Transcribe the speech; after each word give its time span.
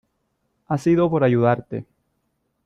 ha 0.67 0.79
sido 0.79 1.11
por 1.11 1.23
ayudarte. 1.23 1.85